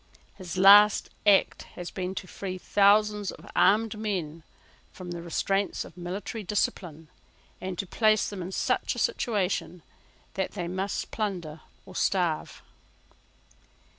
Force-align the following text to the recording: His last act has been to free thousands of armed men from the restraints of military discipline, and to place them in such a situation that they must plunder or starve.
His 0.33 0.57
last 0.57 1.11
act 1.27 1.61
has 1.77 1.91
been 1.91 2.15
to 2.15 2.25
free 2.27 2.57
thousands 2.57 3.29
of 3.29 3.47
armed 3.55 3.99
men 3.99 4.41
from 4.91 5.11
the 5.11 5.21
restraints 5.21 5.85
of 5.85 5.95
military 5.95 6.43
discipline, 6.43 7.07
and 7.61 7.77
to 7.77 7.85
place 7.85 8.27
them 8.27 8.41
in 8.41 8.51
such 8.51 8.95
a 8.95 8.97
situation 8.97 9.83
that 10.33 10.53
they 10.53 10.67
must 10.67 11.11
plunder 11.11 11.61
or 11.85 11.95
starve. 11.95 12.63